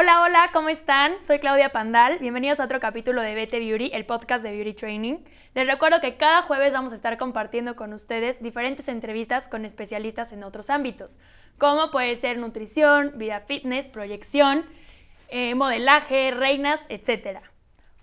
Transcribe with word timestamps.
Hola, 0.00 0.22
hola, 0.22 0.50
¿cómo 0.52 0.68
están? 0.68 1.20
Soy 1.24 1.40
Claudia 1.40 1.70
Pandal. 1.70 2.20
Bienvenidos 2.20 2.60
a 2.60 2.64
otro 2.66 2.78
capítulo 2.78 3.20
de 3.20 3.34
BT 3.34 3.58
Beauty, 3.58 3.90
el 3.92 4.06
podcast 4.06 4.44
de 4.44 4.52
Beauty 4.52 4.72
Training. 4.72 5.16
Les 5.54 5.66
recuerdo 5.66 6.00
que 6.00 6.16
cada 6.16 6.42
jueves 6.42 6.72
vamos 6.72 6.92
a 6.92 6.94
estar 6.94 7.18
compartiendo 7.18 7.74
con 7.74 7.92
ustedes 7.92 8.40
diferentes 8.40 8.86
entrevistas 8.86 9.48
con 9.48 9.64
especialistas 9.64 10.30
en 10.30 10.44
otros 10.44 10.70
ámbitos, 10.70 11.18
como 11.58 11.90
puede 11.90 12.14
ser 12.14 12.38
nutrición, 12.38 13.14
vida 13.16 13.40
fitness, 13.40 13.88
proyección, 13.88 14.66
eh, 15.30 15.56
modelaje, 15.56 16.30
reinas, 16.30 16.80
etc. 16.88 17.40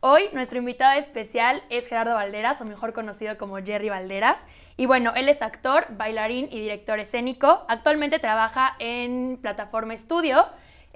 Hoy 0.01 0.23
nuestro 0.33 0.57
invitado 0.57 0.99
especial 0.99 1.63
es 1.69 1.87
Gerardo 1.87 2.15
Valderas, 2.15 2.59
o 2.59 2.65
mejor 2.65 2.91
conocido 2.91 3.37
como 3.37 3.55
Jerry 3.63 3.87
Valderas. 3.87 4.45
Y 4.75 4.85
bueno, 4.85 5.13
él 5.15 5.29
es 5.29 5.41
actor, 5.41 5.85
bailarín 5.91 6.49
y 6.51 6.59
director 6.59 6.99
escénico. 6.99 7.63
Actualmente 7.69 8.19
trabaja 8.19 8.75
en 8.79 9.39
Plataforma 9.41 9.93
Estudio 9.93 10.45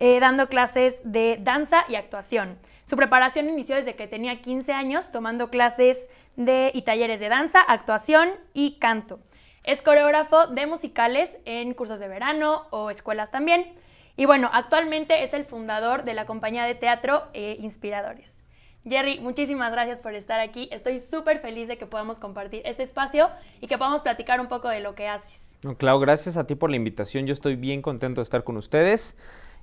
eh, 0.02 0.20
dando 0.22 0.48
clases 0.48 1.00
de 1.04 1.38
danza 1.42 1.84
y 1.90 1.96
actuación. 1.96 2.58
Su 2.86 2.96
preparación 2.96 3.50
inició 3.50 3.76
desde 3.76 3.96
que 3.96 4.08
tenía 4.08 4.42
15 4.42 4.72
años, 4.72 5.12
tomando 5.12 5.50
clases 5.50 6.10
de, 6.38 6.72
y 6.74 6.84
talleres 6.84 7.20
de 7.20 7.28
danza, 7.28 7.60
actuación 7.62 8.30
y 8.54 8.80
canto. 8.80 9.20
Es 9.64 9.82
coreógrafo 9.82 10.48
de 10.48 10.66
musicales 10.68 11.38
en 11.44 11.74
cursos 11.74 12.00
de 12.00 12.08
verano 12.08 12.66
o 12.72 12.90
escuelas 12.90 13.30
también. 13.30 13.74
Y 14.16 14.26
bueno, 14.26 14.50
actualmente 14.54 15.22
es 15.24 15.34
el 15.34 15.44
fundador 15.44 16.06
de 16.06 16.14
la 16.14 16.26
compañía 16.26 16.64
de 16.64 16.76
teatro 16.76 17.24
eh, 17.34 17.58
Inspiradores. 17.60 18.42
Jerry, 18.86 19.20
muchísimas 19.20 19.72
gracias 19.74 20.00
por 20.00 20.16
estar 20.16 20.40
aquí. 20.40 20.70
Estoy 20.72 21.00
súper 21.00 21.40
feliz 21.40 21.68
de 21.68 21.78
que 21.78 21.86
podamos 21.86 22.20
compartir 22.20 22.62
este 22.64 22.84
espacio 22.84 23.30
y 23.60 23.68
que 23.68 23.78
podamos 23.78 24.02
platicar 24.02 24.40
un 24.40 24.48
poco 24.48 24.70
de 24.70 24.80
lo 24.80 24.96
que 24.96 25.10
haces. 25.10 25.40
No, 25.62 25.76
Clau, 25.76 26.00
gracias 26.00 26.38
a 26.38 26.48
ti 26.48 26.56
por 26.56 26.70
la 26.70 26.78
invitación. 26.78 27.28
Yo 27.28 27.34
estoy 27.34 27.58
bien 27.58 27.82
contento 27.82 28.22
de 28.22 28.24
estar 28.24 28.46
con 28.46 28.56
ustedes 28.56 29.18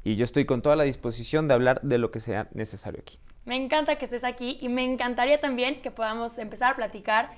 y 0.06 0.14
yo 0.14 0.22
estoy 0.22 0.44
con 0.44 0.62
toda 0.62 0.76
la 0.76 0.84
disposición 0.84 1.48
de 1.48 1.54
hablar 1.54 1.80
de 1.82 1.98
lo 1.98 2.12
que 2.12 2.20
sea 2.20 2.46
necesario 2.54 3.00
aquí. 3.00 3.18
Me 3.44 3.56
encanta 3.56 3.96
que 3.96 4.04
estés 4.04 4.22
aquí 4.22 4.56
y 4.60 4.68
me 4.68 4.84
encantaría 4.84 5.40
también 5.40 5.82
que 5.82 5.90
podamos 5.90 6.38
empezar 6.38 6.74
a 6.74 6.76
platicar, 6.76 7.30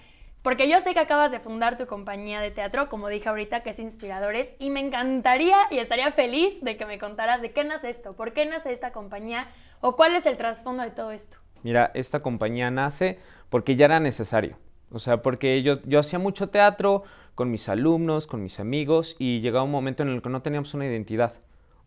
porque 0.43 0.69
yo 0.69 0.79
sé 0.83 0.93
que 0.93 1.01
acabas 1.01 1.31
de 1.33 1.41
fundar 1.41 1.79
tu 1.79 1.87
compañía 1.87 2.43
de 2.43 2.51
teatro, 2.51 2.91
como 2.91 3.09
dije 3.09 3.31
ahorita, 3.31 3.63
que 3.63 3.71
es 3.71 3.79
Inspiradores, 3.79 4.55
y 4.59 4.69
me 4.69 4.81
encantaría 4.81 5.57
y 5.71 5.79
estaría 5.79 6.13
feliz 6.13 6.61
de 6.61 6.77
que 6.77 6.85
me 6.85 6.99
contaras 6.99 7.41
de 7.41 7.53
qué 7.53 7.65
nace 7.65 7.89
esto, 7.89 8.15
por 8.15 8.35
qué 8.35 8.45
nace 8.45 8.71
esta 8.71 8.93
compañía 8.93 9.49
o 9.81 9.97
cuál 9.97 10.15
es 10.15 10.27
el 10.27 10.37
trasfondo 10.37 10.83
de 10.83 10.91
todo 10.91 11.11
esto. 11.11 11.39
Mira, 11.63 11.91
esta 11.95 12.21
compañía 12.21 12.71
nace 12.71 13.19
porque 13.49 13.77
ya 13.77 13.87
era 13.87 13.99
necesario. 13.99 14.59
O 14.91 14.99
sea, 14.99 15.23
porque 15.23 15.63
yo, 15.63 15.81
yo 15.85 16.01
hacía 16.01 16.19
mucho 16.19 16.51
teatro 16.51 17.05
con 17.35 17.51
mis 17.51 17.67
alumnos, 17.71 18.27
con 18.27 18.43
mis 18.43 18.61
amigos, 18.61 19.17
y 19.19 19.41
llegaba 19.41 19.65
un 19.65 19.71
momento 19.71 20.03
en 20.03 20.11
el 20.11 20.21
que 20.21 20.29
no 20.29 20.43
teníamos 20.43 20.75
una 20.75 20.85
identidad. 20.85 21.33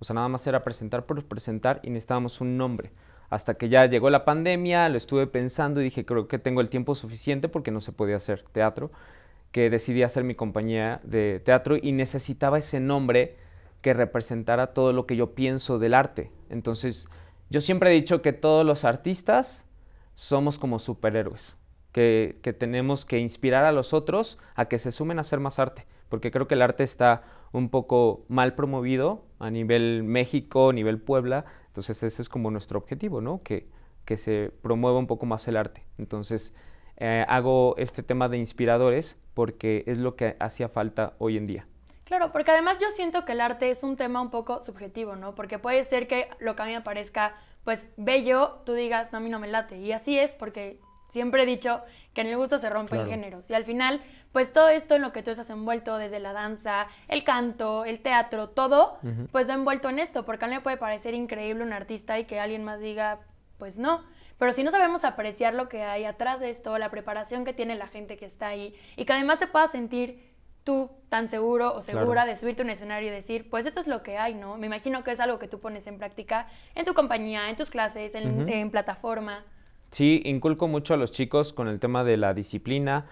O 0.02 0.04
sea, 0.04 0.16
nada 0.16 0.28
más 0.28 0.46
era 0.48 0.64
presentar 0.64 1.06
por 1.06 1.24
presentar 1.26 1.80
y 1.84 1.92
necesitábamos 1.92 2.42
un 2.42 2.58
nombre. 2.58 2.92
Hasta 3.30 3.54
que 3.54 3.70
ya 3.70 3.86
llegó 3.86 4.10
la 4.10 4.26
pandemia, 4.26 4.90
lo 4.90 4.98
estuve 4.98 5.28
pensando 5.28 5.80
y 5.80 5.84
dije, 5.84 6.06
creo 6.06 6.28
que 6.28 6.40
tengo 6.40 6.60
el 6.60 6.70
tiempo 6.70 6.96
suficiente 6.96 7.48
porque 7.48 7.70
no 7.70 7.82
se 7.82 7.92
podía 7.92 8.16
hacer 8.16 8.44
teatro, 8.52 8.92
que 9.52 9.70
decidí 9.70 10.02
hacer 10.02 10.24
mi 10.24 10.34
compañía 10.34 11.02
de 11.04 11.40
teatro 11.40 11.78
y 11.80 11.92
necesitaba 11.92 12.58
ese 12.58 12.80
nombre 12.80 13.36
que 13.82 13.94
representara 13.94 14.74
todo 14.74 14.92
lo 14.92 15.06
que 15.06 15.16
yo 15.16 15.36
pienso 15.36 15.78
del 15.78 15.94
arte. 15.94 16.32
Entonces, 16.50 17.08
yo 17.52 17.62
siempre 17.62 17.92
he 17.92 17.94
dicho 17.94 18.24
que 18.24 18.34
todos 18.34 18.66
los 18.66 18.86
artistas 18.86 19.66
somos 20.16 20.58
como 20.58 20.80
superhéroes, 20.80 21.58
que, 21.92 22.40
que 22.42 22.54
tenemos 22.54 23.06
que 23.06 23.20
inspirar 23.20 23.66
a 23.66 23.72
los 23.72 23.94
otros 23.94 24.40
a 24.56 24.66
que 24.66 24.80
se 24.80 24.92
sumen 24.92 25.20
a 25.20 25.22
hacer 25.22 25.40
más 25.40 25.60
arte, 25.60 25.86
porque 26.10 26.32
creo 26.32 26.48
que 26.48 26.56
el 26.56 26.64
arte 26.64 26.84
está 26.84 27.22
un 27.52 27.70
poco 27.70 28.26
mal 28.28 28.56
promovido 28.56 29.26
a 29.40 29.50
nivel 29.50 30.04
México, 30.04 30.70
a 30.70 30.74
nivel 30.74 31.00
Puebla. 31.00 31.46
Entonces 31.68 32.02
ese 32.04 32.22
es 32.22 32.30
como 32.30 32.52
nuestro 32.52 32.80
objetivo, 32.80 33.22
¿no? 33.22 33.42
Que, 33.44 33.68
que 34.06 34.18
se 34.18 34.52
promueva 34.62 35.00
un 35.00 35.08
poco 35.08 35.26
más 35.26 35.48
el 35.48 35.58
arte. 35.58 35.84
Entonces 35.98 36.54
eh, 36.98 37.26
hago 37.28 37.76
este 37.78 38.04
tema 38.04 38.30
de 38.30 38.38
inspiradores 38.38 39.18
porque 39.34 39.84
es 39.88 39.98
lo 39.98 40.16
que 40.16 40.36
hacía 40.40 40.70
falta 40.70 41.14
hoy 41.18 41.38
en 41.38 41.48
día. 41.48 41.68
Claro, 42.06 42.32
porque 42.34 42.52
además 42.52 42.78
yo 42.80 42.92
siento 42.92 43.24
que 43.24 43.32
el 43.32 43.42
arte 43.42 43.72
es 43.72 43.84
un 43.84 43.96
tema 43.96 44.22
un 44.22 44.32
poco 44.32 44.62
subjetivo, 44.64 45.16
¿no? 45.16 45.34
Porque 45.34 45.60
puede 45.60 45.84
ser 45.86 46.08
que 46.08 46.28
lo 46.40 46.56
que 46.56 46.62
a 46.62 46.66
mí 46.66 46.74
me 46.74 46.82
parezca, 46.82 47.36
pues, 47.64 47.90
bello, 47.96 48.60
tú 48.66 48.74
digas, 48.74 49.14
no, 49.14 49.20
a 49.20 49.22
mí 49.22 49.30
no 49.30 49.40
me 49.40 49.48
late. 49.48 49.78
Y 49.78 49.94
así 49.94 50.20
es 50.20 50.34
porque 50.34 50.82
siempre 51.12 51.44
he 51.44 51.46
dicho 51.46 51.82
que 52.14 52.22
en 52.22 52.28
el 52.28 52.38
gusto 52.38 52.58
se 52.58 52.70
rompen 52.70 53.08
géneros. 53.08 53.50
Y 53.50 53.54
al 53.54 53.64
final, 53.64 54.02
pues 54.32 54.52
todo 54.52 54.70
esto 54.70 54.96
en 54.96 55.02
lo 55.02 55.12
que 55.12 55.24
tú 55.24 55.32
estás 55.32 55.50
envuelto, 55.50 55.98
desde 55.98 56.20
la 56.20 56.34
danza, 56.34 56.88
el 57.08 57.24
canto, 57.24 57.86
el 57.86 58.02
teatro, 58.02 58.50
todo, 58.50 58.98
pues 59.32 59.50
va 59.50 59.54
envuelto 59.54 59.90
en 59.90 60.00
esto, 60.00 60.26
porque 60.26 60.46
a 60.46 60.48
mí 60.48 60.56
me 60.56 60.62
puede 60.62 60.78
parecer 60.78 61.14
increíble 61.14 61.64
un 61.64 61.74
artista 61.74 62.18
y 62.18 62.26
que 62.26 62.40
alguien 62.40 62.64
más 62.64 62.80
diga, 62.80 63.20
pues 63.58 63.78
no. 63.78 64.04
Pero 64.38 64.54
si 64.54 64.64
no 64.64 64.72
sabemos 64.72 65.04
apreciar 65.04 65.54
lo 65.54 65.70
que 65.70 65.84
hay 65.84 66.06
atrás 66.06 66.40
de 66.40 66.50
esto, 66.50 66.78
la 66.78 66.90
preparación 66.90 67.46
que 67.46 67.54
tiene 67.54 67.76
la 67.76 67.88
gente 67.88 68.18
que 68.18 68.26
está 68.26 68.48
ahí, 68.48 68.74
y 68.96 69.06
que 69.06 69.14
además 69.14 69.40
te 69.40 69.48
puedas 69.48 69.72
sentir 69.72 70.32
tú 70.64 70.92
tan 71.10 71.28
seguro 71.28 71.74
o 71.74 71.82
segura 71.82 72.26
de 72.26 72.36
subirte 72.38 72.62
a 72.62 72.66
un 72.66 72.72
escenario 72.72 73.10
y 73.10 73.12
decir, 73.12 73.50
pues 73.50 73.66
esto 73.66 73.80
es 73.80 73.88
lo 73.88 74.04
que 74.04 74.18
hay, 74.18 74.34
¿no? 74.34 74.58
Me 74.58 74.68
imagino 74.68 75.04
que 75.04 75.12
es 75.12 75.20
algo 75.20 75.40
que 75.40 75.48
tú 75.48 75.60
pones 75.60 75.88
en 75.88 75.98
práctica 75.98 76.48
en 76.76 76.86
tu 76.86 76.94
compañía, 76.94 77.50
en 77.50 77.56
tus 77.56 77.70
clases, 77.70 78.16
en, 78.16 78.48
en 78.48 78.70
plataforma. 78.72 79.44
Sí, 79.92 80.22
inculco 80.24 80.70
mucho 80.70 80.94
a 80.94 80.98
los 80.98 81.12
chicos 81.12 81.52
con 81.52 81.68
el 81.68 81.82
tema 81.82 82.06
de 82.06 82.16
la 82.16 82.34
disciplina, 82.34 83.08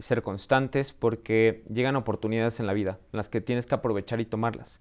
ser 0.00 0.22
constantes 0.22 0.92
porque 0.92 1.62
llegan 1.72 1.94
oportunidades 1.94 2.58
en 2.58 2.66
la 2.66 2.72
vida, 2.72 2.98
las 3.12 3.28
que 3.28 3.40
tienes 3.40 3.66
que 3.66 3.76
aprovechar 3.76 4.20
y 4.20 4.24
tomarlas. 4.24 4.80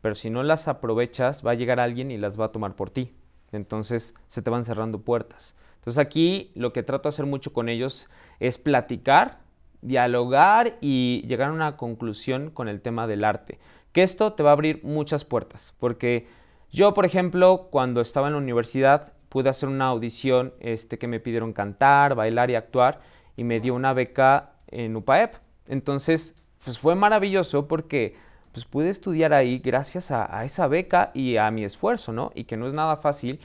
Pero 0.00 0.14
si 0.14 0.30
no 0.30 0.42
las 0.42 0.66
aprovechas, 0.66 1.44
va 1.44 1.52
a 1.52 1.54
llegar 1.54 1.78
alguien 1.78 2.10
y 2.10 2.16
las 2.16 2.40
va 2.40 2.46
a 2.46 2.52
tomar 2.52 2.74
por 2.74 2.90
ti. 2.90 3.12
Entonces 3.52 4.14
se 4.28 4.40
te 4.40 4.50
van 4.50 4.64
cerrando 4.64 5.02
puertas. 5.02 5.54
Entonces 5.76 5.98
aquí 5.98 6.50
lo 6.54 6.72
que 6.72 6.82
trato 6.82 7.08
de 7.08 7.14
hacer 7.14 7.26
mucho 7.26 7.52
con 7.52 7.68
ellos 7.68 8.08
es 8.40 8.56
platicar, 8.58 9.40
dialogar 9.82 10.78
y 10.80 11.22
llegar 11.26 11.50
a 11.50 11.54
una 11.54 11.76
conclusión 11.76 12.50
con 12.50 12.68
el 12.68 12.80
tema 12.80 13.06
del 13.06 13.24
arte. 13.24 13.58
Que 13.92 14.02
esto 14.02 14.32
te 14.32 14.42
va 14.42 14.50
a 14.50 14.54
abrir 14.54 14.82
muchas 14.84 15.24
puertas. 15.24 15.74
Porque 15.78 16.26
yo, 16.70 16.94
por 16.94 17.04
ejemplo, 17.04 17.68
cuando 17.70 18.00
estaba 18.00 18.28
en 18.28 18.32
la 18.32 18.40
universidad, 18.40 19.13
pude 19.34 19.48
hacer 19.48 19.68
una 19.68 19.86
audición 19.86 20.54
este, 20.60 20.96
que 20.96 21.08
me 21.08 21.18
pidieron 21.18 21.52
cantar, 21.52 22.14
bailar 22.14 22.50
y 22.50 22.54
actuar 22.54 23.00
y 23.36 23.42
me 23.42 23.58
dio 23.58 23.74
una 23.74 23.92
beca 23.92 24.52
en 24.68 24.94
UPAEP. 24.94 25.34
Entonces, 25.66 26.36
pues 26.62 26.78
fue 26.78 26.94
maravilloso 26.94 27.66
porque 27.66 28.14
pues 28.52 28.64
pude 28.64 28.90
estudiar 28.90 29.32
ahí 29.32 29.58
gracias 29.58 30.12
a, 30.12 30.44
esa 30.44 30.68
beca 30.68 31.10
y 31.14 31.36
a 31.36 31.50
mi 31.50 31.64
esfuerzo, 31.64 32.12
¿no? 32.12 32.30
Y 32.36 32.44
que 32.44 32.56
no 32.56 32.68
es 32.68 32.74
nada 32.74 32.98
fácil, 32.98 33.40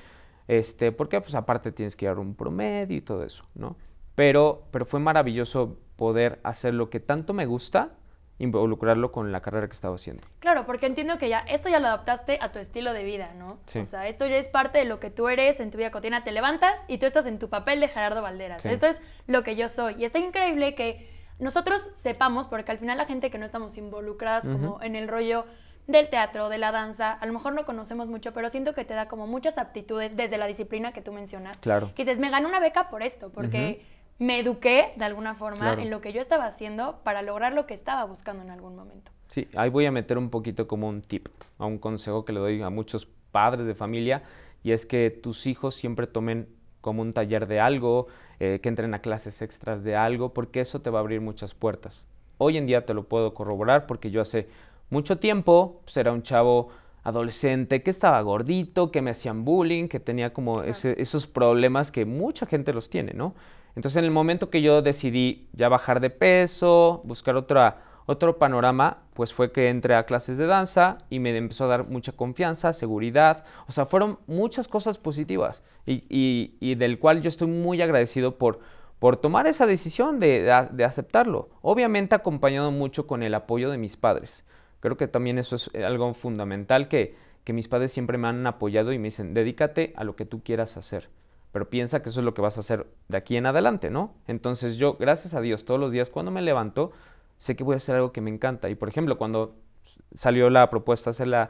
este, 0.48 0.92
porque 0.92 1.22
pues 1.22 1.34
aparte 1.34 1.72
tienes 1.72 1.96
que 1.96 2.06
llevar 2.06 2.20
un 2.20 2.36
promedio 2.36 2.96
y 2.96 3.02
todo 3.02 3.24
eso, 3.24 3.44
¿no? 3.56 3.76
Pero, 4.14 4.66
pero 4.70 4.86
fue 4.86 5.00
maravilloso 5.00 5.80
poder 5.96 6.40
hacer 6.44 6.76
lo 6.76 6.92
que 6.92 7.00
tanto 7.00 7.34
me 7.34 7.48
gusta 7.48 7.94
involucrarlo 8.40 9.12
con 9.12 9.32
la 9.32 9.42
carrera 9.42 9.68
que 9.68 9.74
estaba 9.74 9.96
haciendo. 9.96 10.26
Claro, 10.40 10.66
porque 10.66 10.86
entiendo 10.86 11.18
que 11.18 11.30
ya 11.30 11.40
esto 11.40 11.70
ya 11.70 11.80
lo 11.80 11.88
adaptaste 11.88 12.40
a 12.42 12.52
tu 12.52 12.60
estilo 12.60 12.94
de 12.94 13.04
vida, 13.04 13.34
¿no? 13.38 13.60
O 13.80 13.86
sea, 13.86 14.08
esto 14.08 14.26
ya 14.26 14.38
es 14.38 14.48
parte 14.48 14.80
de 14.80 14.86
lo 14.86 15.00
que 15.00 15.12
tú 15.12 15.28
eres 15.30 15.60
en 15.60 15.72
tu 15.72 15.78
vida 15.78 15.92
cotidiana. 15.92 16.24
Te 16.24 16.32
levantas 16.32 16.80
y 16.88 16.98
tú 16.98 17.06
estás 17.06 17.26
en 17.26 17.38
tu 17.38 17.50
papel 17.50 17.80
de 17.82 17.90
Gerardo 17.90 18.22
Valderas. 18.22 18.66
Esto 18.66 18.88
es 18.88 19.02
lo 19.28 19.44
que 19.44 19.56
yo 19.56 19.70
soy. 19.70 19.96
Y 20.00 20.06
está 20.06 20.20
increíble 20.20 20.74
que 20.74 21.10
nosotros 21.38 21.90
sepamos, 21.96 22.48
porque 22.48 22.72
al 22.72 22.80
final 22.80 22.98
la 22.98 23.06
gente 23.06 23.30
que 23.30 23.38
no 23.38 23.46
estamos 23.46 23.78
involucradas 23.78 24.48
como 24.48 24.82
en 24.82 24.96
el 24.96 25.08
rollo 25.08 25.46
del 25.88 26.10
teatro, 26.10 26.50
de 26.50 26.60
la 26.60 26.72
danza, 26.72 27.14
a 27.14 27.26
lo 27.26 27.34
mejor 27.34 27.54
no 27.54 27.66
conocemos 27.66 28.08
mucho, 28.08 28.32
pero 28.32 28.50
siento 28.50 28.74
que 28.74 28.86
te 28.86 28.94
da 28.94 29.08
como 29.08 29.26
muchas 29.26 29.58
aptitudes 29.58 30.16
desde 30.16 30.38
la 30.38 30.46
disciplina 30.46 30.92
que 30.94 31.02
tú 31.02 31.12
mencionas. 31.12 31.60
Claro. 31.60 31.92
Que 31.96 32.04
dices, 32.04 32.20
me 32.20 32.30
gané 32.30 32.46
una 32.46 32.60
beca 32.60 32.90
por 32.90 33.02
esto, 33.02 33.32
porque 33.32 33.84
me 34.20 34.40
eduqué 34.40 34.92
de 34.98 35.06
alguna 35.06 35.34
forma 35.36 35.74
en 35.74 35.90
lo 35.90 36.02
que 36.02 36.12
yo 36.12 36.22
estaba 36.22 36.46
haciendo 36.46 37.00
para 37.04 37.22
lograr 37.22 37.54
lo 37.54 37.66
que 37.66 37.74
estaba 37.74 38.04
buscando 38.04 38.44
en 38.44 38.50
algún 38.52 38.76
momento. 38.76 39.12
Sí, 39.30 39.48
ahí 39.56 39.70
voy 39.70 39.86
a 39.86 39.92
meter 39.92 40.18
un 40.18 40.30
poquito 40.30 40.68
como 40.68 40.90
un 40.90 41.02
tip, 41.02 41.30
a 41.58 41.66
un 41.66 41.78
consejo 41.78 42.26
que 42.26 42.34
le 42.34 42.40
doy 42.40 42.62
a 42.62 42.70
muchos 42.70 43.08
padres 43.32 43.66
de 43.66 43.76
familia, 43.76 44.24
y 44.62 44.74
es 44.74 44.86
que 44.86 45.10
tus 45.10 45.48
hijos 45.48 45.76
siempre 45.76 46.06
tomen 46.06 46.50
como 46.82 47.02
un 47.02 47.14
taller 47.14 47.48
de 47.48 47.62
algo, 47.62 48.08
eh, 48.40 48.60
que 48.62 48.70
entren 48.70 48.94
a 48.94 49.00
clases 49.00 49.42
extras 49.42 49.84
de 49.84 49.96
algo, 49.96 50.34
porque 50.34 50.62
eso 50.62 50.82
te 50.82 50.90
va 50.90 51.00
a 51.00 51.02
abrir 51.02 51.22
muchas 51.22 51.54
puertas. 51.54 52.06
Hoy 52.38 52.58
en 52.58 52.66
día 52.66 52.86
te 52.86 52.94
lo 52.94 53.04
puedo 53.04 53.34
corroborar 53.34 53.86
porque 53.86 54.12
yo 54.12 54.22
hace 54.22 54.50
mucho 54.90 55.18
tiempo 55.20 55.82
pues, 55.86 55.96
era 55.98 56.12
un 56.12 56.24
chavo 56.24 56.70
adolescente 57.04 57.84
que 57.84 57.92
estaba 57.92 58.22
gordito, 58.22 58.92
que 58.92 59.02
me 59.02 59.12
hacían 59.12 59.46
bullying, 59.46 59.88
que 59.88 60.00
tenía 60.00 60.34
como 60.34 60.64
esos 60.64 61.28
problemas 61.28 61.92
que 61.92 62.06
mucha 62.06 62.46
gente 62.46 62.74
los 62.74 62.90
tiene, 62.90 63.14
¿no? 63.14 63.34
Entonces 63.76 63.98
en 63.98 64.06
el 64.06 64.12
momento 64.12 64.50
que 64.50 64.62
yo 64.62 64.82
decidí 64.82 65.48
ya 65.54 65.70
bajar 65.70 66.00
de 66.00 66.10
peso, 66.10 67.02
buscar 67.04 67.36
otra, 67.36 67.82
otro 68.06 68.38
panorama, 68.38 68.98
pues 69.14 69.34
fue 69.34 69.52
que 69.52 69.70
entré 69.70 69.96
a 69.96 70.06
clases 70.06 70.38
de 70.38 70.48
danza 70.48 70.98
y 71.10 71.20
me 71.20 71.36
empezó 71.38 71.66
a 71.66 71.68
dar 71.68 71.88
mucha 71.88 72.12
confianza, 72.12 72.74
seguridad, 72.74 73.46
o 73.68 73.72
sea, 73.72 73.86
fueron 73.86 74.18
muchas 74.28 74.68
cosas 74.68 74.98
positivas 74.98 75.64
y, 75.86 76.76
del 76.76 77.00
cual 77.00 77.22
yo 77.22 77.30
estoy 77.30 77.48
muy 77.48 77.82
agradecido 77.82 78.38
por, 78.38 78.60
por 79.00 79.18
tomar 79.18 79.48
esa 79.48 79.66
decisión 79.66 80.20
de, 80.20 80.42
de, 80.72 80.84
aceptarlo. 80.84 81.50
Obviamente 81.62 82.16
acompañado 82.16 82.72
mucho 82.72 83.08
con 83.08 83.24
el 83.24 83.34
apoyo 83.34 83.70
de 83.70 83.78
mis 83.78 83.98
padres. 83.98 84.44
Creo 84.80 84.98
que 84.98 85.08
también 85.08 85.38
eso 85.38 85.56
es 85.56 85.70
algo 85.76 86.14
fundamental 86.14 86.88
que, 86.88 87.16
que 87.44 87.54
mis 87.54 87.68
padres 87.68 87.92
siempre 87.92 88.18
me 88.18 88.28
han 88.28 88.46
apoyado 88.48 88.94
y 88.94 89.00
me 89.00 89.10
dicen, 89.10 89.34
dedícate 89.34 89.94
a 89.96 90.04
lo 90.04 90.16
que 90.16 90.26
tú 90.26 90.42
quieras 90.44 90.78
hacer, 90.78 91.10
pero 91.52 91.70
piensa 91.70 92.02
que 92.02 92.10
eso 92.10 92.20
es 92.20 92.26
lo 92.26 92.34
que 92.34 92.42
vas 92.42 92.58
a 92.58 92.62
hacer 92.62 92.88
de 93.08 93.18
aquí 93.18 93.38
en 93.38 93.46
adelante, 93.46 93.90
¿no? 93.90 94.14
Entonces 94.28 94.76
yo, 94.76 94.96
gracias 95.00 95.34
a 95.34 95.42
Dios, 95.42 95.66
todos 95.66 95.80
los 95.80 95.92
días 95.92 96.10
cuando 96.10 96.32
me 96.32 96.42
levanto, 96.42 96.92
sé 97.38 97.56
que 97.56 97.64
voy 97.64 97.74
a 97.74 97.78
hacer 97.78 97.96
algo 97.96 98.12
que 98.12 98.22
me 98.22 98.30
encanta. 98.30 98.70
Y 98.70 98.76
por 98.76 98.90
ejemplo, 98.90 99.18
cuando 99.18 99.56
salió 100.14 100.50
la 100.50 100.70
propuesta 100.70 101.10
de 101.10 101.12
hacer 101.12 101.50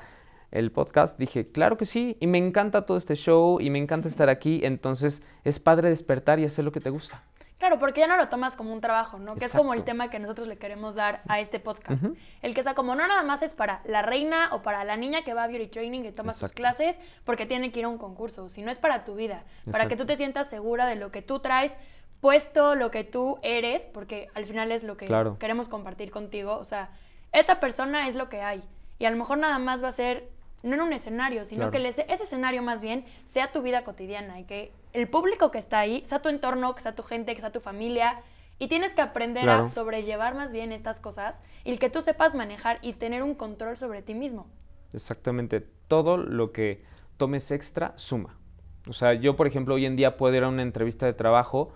el 0.51 0.71
podcast, 0.71 1.17
dije, 1.19 1.51
claro 1.51 1.77
que 1.77 1.85
sí, 1.85 2.17
y 2.19 2.27
me 2.27 2.37
encanta 2.37 2.85
todo 2.85 2.97
este 2.97 3.15
show 3.15 3.59
y 3.59 3.69
me 3.69 3.79
encanta 3.79 4.07
estar 4.07 4.29
aquí, 4.29 4.61
entonces 4.63 5.23
es 5.43 5.59
padre 5.59 5.89
despertar 5.89 6.39
y 6.39 6.45
hacer 6.45 6.65
lo 6.65 6.71
que 6.71 6.79
te 6.79 6.89
gusta. 6.89 7.23
Claro, 7.59 7.77
porque 7.77 7.99
ya 7.99 8.07
no 8.07 8.15
lo 8.15 8.29
tomas 8.29 8.55
como 8.55 8.73
un 8.73 8.79
trabajo, 8.79 9.19
¿no? 9.19 9.35
Que 9.35 9.45
es 9.45 9.53
como 9.53 9.73
el 9.73 9.83
tema 9.83 10.09
que 10.09 10.17
nosotros 10.17 10.47
le 10.47 10.57
queremos 10.57 10.95
dar 10.95 11.21
a 11.27 11.41
este 11.41 11.59
podcast. 11.59 12.03
El 12.41 12.55
que 12.55 12.63
sea 12.63 12.73
como 12.73 12.95
no 12.95 13.05
nada 13.05 13.21
más 13.21 13.41
es 13.41 13.53
para 13.53 13.81
la 13.83 14.01
reina 14.01 14.49
o 14.53 14.61
para 14.61 14.85
la 14.85 14.95
niña 14.95 15.23
que 15.23 15.33
va 15.33 15.43
a 15.43 15.47
beauty 15.47 15.67
training 15.67 16.05
y 16.05 16.11
toma 16.11 16.31
sus 16.31 16.51
clases 16.53 16.97
porque 17.25 17.45
tiene 17.45 17.71
que 17.71 17.79
ir 17.79 17.85
a 17.85 17.89
un 17.89 17.97
concurso, 17.97 18.47
sino 18.47 18.71
es 18.71 18.79
para 18.79 19.03
tu 19.03 19.15
vida, 19.15 19.43
para 19.71 19.89
que 19.89 19.97
tú 19.97 20.05
te 20.05 20.15
sientas 20.15 20.47
segura 20.47 20.87
de 20.87 20.95
lo 20.95 21.11
que 21.11 21.21
tú 21.21 21.39
traes 21.39 21.75
puesto, 22.21 22.75
lo 22.75 22.91
que 22.91 23.03
tú 23.03 23.39
eres, 23.41 23.85
porque 23.93 24.27
al 24.35 24.45
final 24.45 24.71
es 24.71 24.83
lo 24.83 24.97
que 24.97 25.07
queremos 25.39 25.67
compartir 25.67 26.11
contigo. 26.11 26.57
O 26.57 26.65
sea, 26.65 26.91
esta 27.33 27.59
persona 27.59 28.07
es 28.07 28.15
lo 28.15 28.29
que 28.29 28.41
hay. 28.41 28.63
Y 28.99 29.05
a 29.05 29.11
lo 29.11 29.17
mejor 29.17 29.37
nada 29.37 29.59
más 29.59 29.83
va 29.83 29.89
a 29.89 29.93
ser 29.93 30.29
no 30.63 30.75
en 30.75 30.81
un 30.81 30.93
escenario, 30.93 31.45
sino 31.45 31.71
que 31.71 31.87
ese 31.87 32.05
escenario 32.07 32.61
más 32.61 32.81
bien 32.81 33.05
sea 33.25 33.51
tu 33.51 33.61
vida 33.61 33.83
cotidiana 33.83 34.39
y 34.39 34.43
que 34.43 34.71
el 34.93 35.07
público 35.07 35.51
que 35.51 35.57
está 35.57 35.79
ahí 35.79 36.03
sea 36.05 36.21
tu 36.21 36.29
entorno, 36.29 36.75
que 36.75 36.81
sea 36.81 36.95
tu 36.95 37.03
gente, 37.03 37.35
que 37.35 37.41
sea 37.41 37.51
tu 37.51 37.61
familia. 37.61 38.21
Y 38.61 38.67
tienes 38.67 38.93
que 38.93 39.01
aprender 39.01 39.49
a 39.49 39.69
sobrellevar 39.69 40.35
más 40.35 40.51
bien 40.51 40.73
estas 40.73 40.99
cosas 40.99 41.41
y 41.63 41.77
que 41.77 41.89
tú 41.89 42.01
sepas 42.01 42.35
manejar 42.35 42.77
y 42.81 42.91
tener 42.91 43.23
un 43.23 43.33
control 43.33 43.77
sobre 43.77 44.01
ti 44.01 44.13
mismo. 44.13 44.47
Exactamente. 44.93 45.65
Todo 45.87 46.17
lo 46.17 46.51
que 46.51 46.83
tomes 47.15 47.51
extra 47.51 47.93
suma. 47.95 48.37
O 48.85 48.91
sea, 48.91 49.13
yo, 49.13 49.37
por 49.37 49.47
ejemplo, 49.47 49.75
hoy 49.75 49.85
en 49.85 49.95
día 49.95 50.17
puedo 50.17 50.35
ir 50.35 50.43
a 50.43 50.49
una 50.49 50.61
entrevista 50.61 51.05
de 51.05 51.13
trabajo 51.13 51.71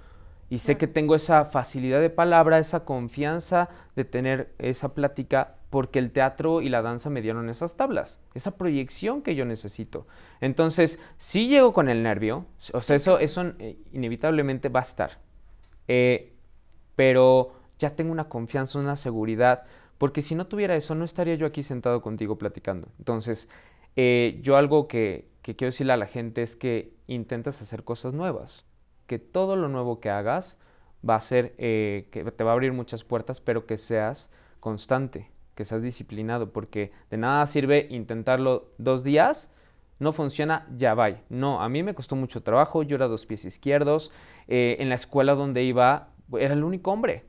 y 0.50 0.60
sé 0.60 0.78
que 0.78 0.88
tengo 0.88 1.16
esa 1.16 1.46
facilidad 1.46 2.02
de 2.02 2.10
palabra, 2.10 2.60
esa 2.60 2.84
confianza 2.84 3.70
de 3.96 4.04
tener 4.04 4.54
esa 4.60 4.94
plática 4.94 5.56
porque 5.74 5.98
el 5.98 6.12
teatro 6.12 6.62
y 6.62 6.70
la 6.70 6.84
danza 6.84 7.10
me 7.10 7.24
dieron 7.24 7.50
esas 7.50 7.76
tablas, 7.76 8.22
esa 8.36 8.58
proyección 8.58 9.24
que 9.24 9.34
yo 9.34 9.44
necesito. 9.44 10.06
Entonces, 10.40 11.00
si 11.18 11.48
llego 11.48 11.74
con 11.74 11.90
el 11.90 12.04
nervio, 12.04 12.46
o 12.74 12.82
sea, 12.82 12.96
eso, 12.96 13.18
eso 13.18 13.54
eh, 13.58 13.80
inevitablemente 13.92 14.70
va 14.70 14.82
a 14.82 14.84
estar. 14.84 15.18
Eh, 15.88 16.32
pero 16.96 17.54
ya 17.80 17.96
tengo 17.96 18.12
una 18.12 18.30
confianza, 18.30 18.78
una 18.78 18.96
seguridad, 18.96 19.64
porque 19.98 20.22
si 20.22 20.36
no 20.36 20.46
tuviera 20.46 20.76
eso, 20.76 20.94
no 20.94 21.06
estaría 21.06 21.34
yo 21.34 21.48
aquí 21.48 21.64
sentado 21.64 22.04
contigo 22.04 22.38
platicando. 22.38 22.90
Entonces, 23.00 23.50
eh, 23.96 24.42
yo 24.44 24.58
algo 24.58 24.88
que, 24.88 25.28
que 25.42 25.56
quiero 25.56 25.72
decirle 25.72 25.94
a 25.94 25.98
la 25.98 26.06
gente 26.06 26.44
es 26.44 26.56
que 26.56 26.94
intentes 27.08 27.64
hacer 27.64 27.84
cosas 27.84 28.14
nuevas, 28.14 28.64
que 29.08 29.18
todo 29.18 29.56
lo 29.56 29.70
nuevo 29.70 30.00
que 30.00 30.12
hagas 30.12 30.60
va 31.04 31.16
a 31.16 31.22
ser, 31.22 31.56
que 31.56 32.32
te 32.38 32.44
va 32.44 32.52
a 32.52 32.54
abrir 32.54 32.74
muchas 32.74 33.04
puertas, 33.04 33.42
pero 33.42 33.66
que 33.66 33.80
seas 33.80 34.30
constante 34.60 35.33
que 35.56 35.66
seas 35.66 35.82
disciplinado, 35.82 36.52
porque 36.52 36.92
de 37.10 37.18
nada 37.18 37.46
sirve 37.48 37.88
intentarlo 37.90 38.68
dos 38.78 39.04
días, 39.04 39.50
no 40.00 40.14
funciona, 40.14 40.68
ya 40.78 40.94
va. 40.94 41.10
No, 41.30 41.62
a 41.62 41.70
mí 41.70 41.84
me 41.84 41.94
costó 41.94 42.16
mucho 42.16 42.44
trabajo, 42.44 42.84
yo 42.84 42.96
era 42.96 43.08
dos 43.08 43.26
pies 43.26 43.46
izquierdos, 43.46 44.12
eh, 44.48 44.78
en 44.80 44.90
la 44.90 44.96
escuela 44.96 45.36
donde 45.36 45.64
iba 45.64 46.10
era 46.40 46.54
el 46.54 46.64
único 46.64 46.92
hombre 46.92 47.24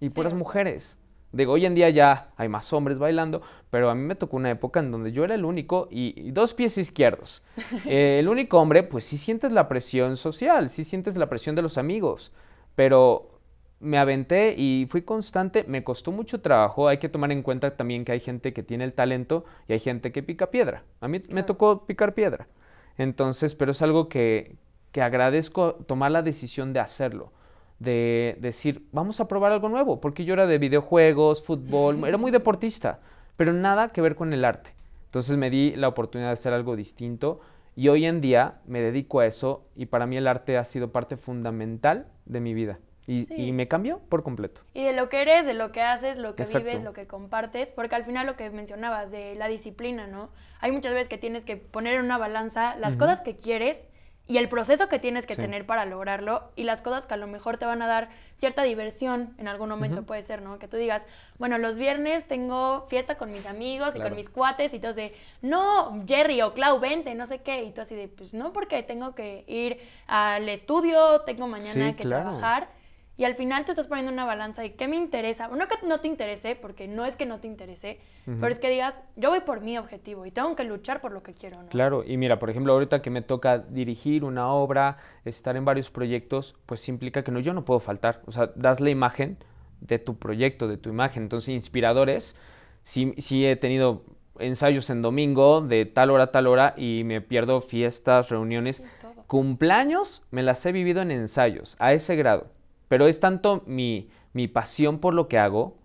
y 0.00 0.10
puras 0.10 0.34
mujeres. 0.34 0.96
Digo, 1.30 1.52
hoy 1.52 1.66
en 1.66 1.74
día 1.74 1.90
ya 1.90 2.30
hay 2.36 2.48
más 2.48 2.72
hombres 2.72 2.98
bailando, 2.98 3.42
pero 3.70 3.90
a 3.90 3.94
mí 3.94 4.02
me 4.02 4.14
tocó 4.14 4.38
una 4.38 4.50
época 4.50 4.80
en 4.80 4.90
donde 4.90 5.12
yo 5.12 5.24
era 5.24 5.34
el 5.34 5.44
único 5.44 5.86
y, 5.90 6.30
dos 6.30 6.54
pies 6.54 6.78
izquierdos. 6.78 7.42
Eh, 7.86 8.18
el 8.18 8.28
único 8.28 8.58
hombre, 8.58 8.82
pues 8.82 9.04
sí 9.04 9.18
sientes 9.18 9.52
la 9.52 9.68
presión 9.68 10.16
social, 10.16 10.70
sí 10.70 10.84
sientes 10.84 11.16
la 11.16 11.28
presión 11.28 11.54
de 11.54 11.62
los 11.62 11.78
amigos, 11.78 12.32
pero 12.74 13.37
me 13.80 13.98
aventé 13.98 14.54
y 14.56 14.86
fui 14.90 15.02
constante, 15.02 15.64
me 15.68 15.84
costó 15.84 16.10
mucho 16.10 16.40
trabajo, 16.40 16.88
hay 16.88 16.98
que 16.98 17.08
tomar 17.08 17.30
en 17.30 17.42
cuenta 17.42 17.76
también 17.76 18.04
que 18.04 18.12
hay 18.12 18.20
gente 18.20 18.52
que 18.52 18.62
tiene 18.62 18.84
el 18.84 18.92
talento 18.92 19.44
y 19.68 19.72
hay 19.72 19.80
gente 19.80 20.10
que 20.12 20.22
pica 20.22 20.50
piedra. 20.50 20.82
A 21.00 21.08
mí 21.08 21.22
me 21.28 21.42
tocó 21.42 21.86
picar 21.86 22.14
piedra. 22.14 22.48
Entonces, 22.96 23.54
pero 23.54 23.72
es 23.72 23.82
algo 23.82 24.08
que, 24.08 24.56
que 24.90 25.02
agradezco 25.02 25.74
tomar 25.74 26.10
la 26.10 26.22
decisión 26.22 26.72
de 26.72 26.80
hacerlo, 26.80 27.32
de 27.78 28.36
decir, 28.40 28.84
vamos 28.90 29.20
a 29.20 29.28
probar 29.28 29.52
algo 29.52 29.68
nuevo, 29.68 30.00
porque 30.00 30.24
yo 30.24 30.34
era 30.34 30.46
de 30.46 30.58
videojuegos, 30.58 31.42
fútbol, 31.42 32.04
era 32.06 32.18
muy 32.18 32.32
deportista, 32.32 32.98
pero 33.36 33.52
nada 33.52 33.90
que 33.90 34.00
ver 34.00 34.16
con 34.16 34.32
el 34.32 34.44
arte. 34.44 34.74
Entonces 35.06 35.36
me 35.36 35.50
di 35.50 35.74
la 35.76 35.88
oportunidad 35.88 36.30
de 36.30 36.34
hacer 36.34 36.52
algo 36.52 36.74
distinto 36.74 37.40
y 37.76 37.88
hoy 37.88 38.06
en 38.06 38.20
día 38.20 38.58
me 38.66 38.80
dedico 38.80 39.20
a 39.20 39.26
eso 39.26 39.64
y 39.76 39.86
para 39.86 40.06
mí 40.06 40.16
el 40.16 40.26
arte 40.26 40.58
ha 40.58 40.64
sido 40.64 40.90
parte 40.90 41.16
fundamental 41.16 42.08
de 42.26 42.40
mi 42.40 42.52
vida. 42.52 42.80
Y, 43.10 43.52
me 43.52 43.68
cambió 43.68 44.00
por 44.10 44.22
completo. 44.22 44.60
Y 44.74 44.84
de 44.84 44.92
lo 44.92 45.08
que 45.08 45.22
eres, 45.22 45.46
de 45.46 45.54
lo 45.54 45.72
que 45.72 45.80
haces, 45.80 46.18
lo 46.18 46.34
que 46.34 46.44
vives, 46.44 46.82
lo 46.82 46.92
que 46.92 47.06
compartes, 47.06 47.70
porque 47.70 47.94
al 47.94 48.04
final 48.04 48.26
lo 48.26 48.36
que 48.36 48.50
mencionabas 48.50 49.10
de 49.10 49.34
la 49.34 49.48
disciplina, 49.48 50.06
¿no? 50.06 50.28
Hay 50.60 50.72
muchas 50.72 50.92
veces 50.92 51.08
que 51.08 51.16
tienes 51.16 51.46
que 51.46 51.56
poner 51.56 51.94
en 51.94 52.04
una 52.04 52.18
balanza 52.18 52.76
las 52.76 52.98
cosas 52.98 53.22
que 53.22 53.36
quieres 53.36 53.82
y 54.26 54.36
el 54.36 54.50
proceso 54.50 54.88
que 54.88 54.98
tienes 54.98 55.24
que 55.24 55.36
tener 55.36 55.64
para 55.64 55.86
lograrlo 55.86 56.50
y 56.54 56.64
las 56.64 56.82
cosas 56.82 57.06
que 57.06 57.14
a 57.14 57.16
lo 57.16 57.26
mejor 57.26 57.56
te 57.56 57.64
van 57.64 57.80
a 57.80 57.86
dar 57.86 58.10
cierta 58.36 58.62
diversión 58.62 59.34
en 59.38 59.48
algún 59.48 59.70
momento 59.70 60.02
puede 60.02 60.22
ser, 60.22 60.42
¿no? 60.42 60.58
Que 60.58 60.68
tú 60.68 60.76
digas, 60.76 61.06
bueno, 61.38 61.56
los 61.56 61.76
viernes 61.76 62.28
tengo 62.28 62.86
fiesta 62.90 63.16
con 63.16 63.32
mis 63.32 63.46
amigos 63.46 63.96
y 63.96 64.00
con 64.00 64.14
mis 64.14 64.28
cuates 64.28 64.74
y 64.74 64.80
tú 64.80 64.92
de, 64.92 65.14
no, 65.40 66.04
Jerry 66.06 66.42
o 66.42 66.52
Clau, 66.52 66.78
vente, 66.78 67.14
no 67.14 67.24
sé 67.24 67.38
qué, 67.38 67.64
y 67.64 67.72
tú 67.72 67.80
así 67.80 67.94
de, 67.94 68.06
pues 68.08 68.34
no, 68.34 68.52
porque 68.52 68.82
tengo 68.82 69.14
que 69.14 69.44
ir 69.46 69.80
al 70.06 70.46
estudio, 70.50 71.22
tengo 71.22 71.48
mañana 71.48 71.96
que 71.96 72.04
trabajar 72.04 72.68
y 73.18 73.24
al 73.24 73.34
final 73.34 73.64
tú 73.64 73.72
estás 73.72 73.88
poniendo 73.88 74.12
una 74.12 74.24
balanza 74.24 74.62
de 74.62 74.74
qué 74.74 74.86
me 74.86 74.96
interesa. 74.96 75.48
No 75.48 75.66
que 75.66 75.74
no 75.84 75.98
te 75.98 76.06
interese, 76.06 76.54
porque 76.54 76.86
no 76.86 77.04
es 77.04 77.16
que 77.16 77.26
no 77.26 77.40
te 77.40 77.48
interese, 77.48 77.98
pero 78.24 78.46
es 78.46 78.60
que 78.60 78.70
digas, 78.70 79.02
yo 79.16 79.30
voy 79.30 79.40
por 79.40 79.60
mi 79.60 79.76
objetivo 79.76 80.24
y 80.24 80.30
tengo 80.30 80.54
que 80.54 80.62
luchar 80.62 81.00
por 81.00 81.10
lo 81.10 81.24
que 81.24 81.34
quiero. 81.34 81.60
¿no? 81.60 81.68
Claro, 81.68 82.04
y 82.06 82.16
mira, 82.16 82.38
por 82.38 82.48
ejemplo, 82.48 82.72
ahorita 82.72 83.02
que 83.02 83.10
me 83.10 83.20
toca 83.20 83.58
dirigir 83.58 84.22
una 84.22 84.52
obra, 84.52 84.98
estar 85.24 85.56
en 85.56 85.64
varios 85.64 85.90
proyectos, 85.90 86.54
pues 86.64 86.88
implica 86.88 87.24
que 87.24 87.32
no, 87.32 87.40
yo 87.40 87.52
no 87.52 87.64
puedo 87.64 87.80
faltar. 87.80 88.22
O 88.26 88.30
sea, 88.30 88.52
das 88.54 88.78
la 88.80 88.90
imagen 88.90 89.36
de 89.80 89.98
tu 89.98 90.16
proyecto, 90.16 90.68
de 90.68 90.76
tu 90.76 90.88
imagen. 90.88 91.24
Entonces, 91.24 91.48
inspiradores, 91.48 92.36
sí, 92.84 93.14
sí 93.18 93.44
he 93.44 93.56
tenido 93.56 94.04
ensayos 94.38 94.90
en 94.90 95.02
domingo 95.02 95.60
de 95.60 95.86
tal 95.86 96.10
hora 96.10 96.24
a 96.24 96.30
tal 96.30 96.46
hora 96.46 96.74
y 96.76 97.02
me 97.04 97.20
pierdo 97.20 97.62
fiestas, 97.62 98.28
reuniones. 98.28 98.84
Cumpleaños 99.26 100.22
me 100.30 100.44
las 100.44 100.64
he 100.66 100.70
vivido 100.70 101.02
en 101.02 101.10
ensayos, 101.10 101.74
a 101.80 101.92
ese 101.92 102.14
grado. 102.14 102.56
Pero 102.88 103.06
es 103.06 103.20
tanto 103.20 103.62
mi, 103.66 104.08
mi 104.32 104.48
pasión 104.48 104.98
por 104.98 105.14
lo 105.14 105.28
que 105.28 105.38
hago 105.38 105.76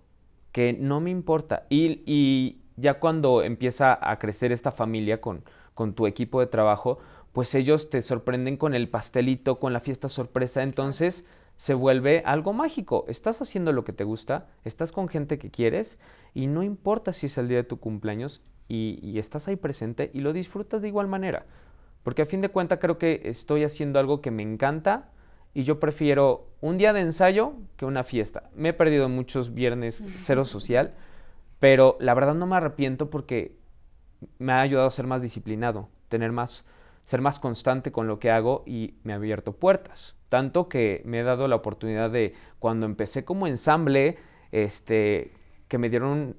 que 0.52 0.74
no 0.74 1.02
me 1.02 1.10
importa. 1.10 1.66
Y, 1.70 2.02
y 2.06 2.62
ya 2.78 3.00
cuando 3.00 3.42
empieza 3.42 3.98
a 4.02 4.18
crecer 4.20 4.52
esta 4.52 4.72
familia 4.72 5.20
con, 5.20 5.44
con 5.74 5.94
tu 5.94 6.08
equipo 6.08 6.40
de 6.40 6.48
trabajo, 6.48 7.00
pues 7.34 7.56
ellos 7.56 7.90
te 7.90 8.02
sorprenden 8.02 8.58
con 8.58 8.74
el 8.74 8.88
pastelito, 8.88 9.60
con 9.60 9.74
la 9.74 9.80
fiesta 9.80 10.08
sorpresa. 10.08 10.64
Entonces 10.64 11.26
se 11.58 11.74
vuelve 11.74 12.22
algo 12.26 12.54
mágico. 12.54 13.06
Estás 13.08 13.42
haciendo 13.42 13.74
lo 13.74 13.84
que 13.84 13.94
te 13.94 14.04
gusta, 14.04 14.48
estás 14.64 14.92
con 14.92 15.08
gente 15.08 15.38
que 15.38 15.52
quieres 15.52 16.00
y 16.34 16.48
no 16.48 16.64
importa 16.64 17.14
si 17.14 17.26
es 17.26 17.38
el 17.38 17.48
día 17.48 17.58
de 17.58 17.64
tu 17.64 17.80
cumpleaños 17.80 18.42
y, 18.68 19.00
y 19.02 19.20
estás 19.20 19.48
ahí 19.48 19.56
presente 19.56 20.12
y 20.14 20.20
lo 20.20 20.34
disfrutas 20.34 20.82
de 20.82 20.88
igual 20.88 21.08
manera. 21.08 21.46
Porque 22.04 22.22
a 22.22 22.26
fin 22.26 22.42
de 22.42 22.50
cuentas 22.50 22.80
creo 22.80 22.98
que 22.98 23.22
estoy 23.26 23.64
haciendo 23.64 24.00
algo 24.00 24.22
que 24.22 24.30
me 24.30 24.44
encanta 24.44 25.10
y 25.54 25.64
yo 25.64 25.80
prefiero 25.80 26.48
un 26.62 26.78
día 26.78 26.94
de 26.94 27.02
ensayo 27.02 27.54
que 27.78 27.86
una 27.86 28.04
fiesta. 28.04 28.50
Me 28.56 28.70
he 28.70 28.74
perdido 28.74 29.08
muchos 29.10 29.54
viernes 29.54 30.04
cero 30.22 30.46
social, 30.46 30.94
pero 31.60 31.98
la 32.00 32.14
verdad 32.14 32.34
no 32.34 32.48
me 32.48 32.56
arrepiento 32.56 33.10
porque 33.10 33.56
me 34.40 34.54
ha 34.54 34.62
ayudado 34.62 34.88
a 34.88 34.92
ser 34.92 35.08
más 35.08 35.22
disciplinado, 35.22 35.90
tener 36.10 36.32
más, 36.32 36.66
ser 37.06 37.22
más 37.22 37.40
constante 37.40 37.92
con 37.92 38.08
lo 38.08 38.20
que 38.20 38.32
hago 38.32 38.64
y 38.66 38.96
me 39.04 39.14
ha 39.14 39.18
abierto 39.18 39.54
puertas. 39.54 40.16
Tanto 40.30 40.68
que 40.70 41.02
me 41.06 41.20
he 41.20 41.24
dado 41.24 41.48
la 41.48 41.58
oportunidad 41.58 42.10
de, 42.10 42.34
cuando 42.60 42.86
empecé 42.86 43.24
como 43.24 43.46
ensamble, 43.46 44.18
este, 44.52 45.34
que 45.68 45.78
me 45.78 45.90
dieron 45.90 46.36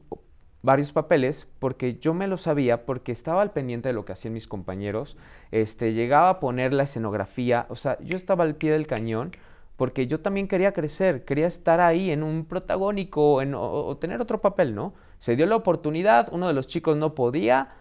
varios 0.65 0.93
papeles 0.93 1.47
porque 1.59 1.99
yo 1.99 2.15
me 2.15 2.27
lo 2.27 2.39
sabía 2.39 2.87
porque 2.87 3.13
estaba 3.13 3.43
al 3.43 3.53
pendiente 3.53 3.91
de 3.91 3.93
lo 3.93 4.07
que 4.07 4.13
hacían 4.13 4.33
mis 4.33 4.49
compañeros, 4.49 5.19
este, 5.51 5.93
llegaba 5.93 6.31
a 6.31 6.41
poner 6.41 6.73
la 6.73 6.85
escenografía, 6.85 7.67
o 7.69 7.77
sea, 7.77 7.99
yo 8.01 8.17
estaba 8.17 8.45
al 8.45 8.57
pie 8.57 8.73
del 8.73 8.87
cañón 8.87 9.33
porque 9.77 10.07
yo 10.07 10.21
también 10.21 10.49
quería 10.49 10.73
crecer, 10.73 11.27
quería 11.27 11.47
estar 11.47 11.81
ahí 11.81 12.11
en 12.11 12.23
un 12.23 12.47
protagónico 12.47 13.43
en, 13.43 13.55
o, 13.55 13.95
tener 13.99 14.23
otro 14.23 14.41
papel, 14.41 14.75
¿no? 14.75 14.95
Se 15.19 15.37
dio 15.37 15.45
la 15.45 15.57
oportunidad, 15.57 16.29
uno 16.33 16.49
de 16.49 16.55
los 16.55 16.67
chicos 16.67 16.97
no 16.97 17.15
podía 17.15 17.75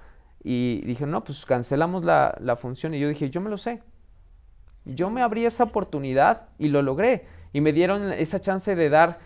y 0.43 0.81
dije, 0.81 1.05
no, 1.05 1.23
pues 1.23 1.45
cancelamos 1.45 2.03
la, 2.03 2.35
la 2.41 2.57
función 2.57 2.93
y 2.93 2.99
yo 2.99 3.07
dije, 3.07 3.29
yo 3.29 3.39
me 3.39 3.49
lo 3.49 3.57
sé. 3.57 3.81
Yo 4.83 5.09
me 5.09 5.21
abrí 5.21 5.45
esa 5.45 5.63
oportunidad 5.63 6.49
y 6.59 6.67
lo 6.67 6.81
logré 6.81 7.27
y 7.53 7.61
me 7.61 7.71
dieron 7.71 8.11
esa 8.11 8.41
chance 8.41 8.75
de 8.75 8.89
dar 8.89 9.19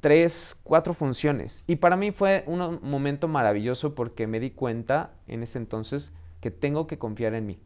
tres, 0.00 0.56
cuatro 0.62 0.94
funciones. 0.94 1.64
Y 1.66 1.76
para 1.76 1.96
mí 1.96 2.10
fue 2.10 2.44
un 2.46 2.80
momento 2.82 3.28
maravilloso 3.28 3.94
porque 3.94 4.26
me 4.26 4.40
di 4.40 4.50
cuenta 4.50 5.12
en 5.28 5.42
ese 5.42 5.58
entonces 5.58 6.12
que 6.40 6.50
tengo 6.50 6.86
que 6.86 6.98
confiar 6.98 7.34
en 7.34 7.46
mí, 7.46 7.58